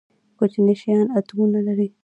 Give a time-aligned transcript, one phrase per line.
[0.37, 1.87] کوچني شیان اتومونه لري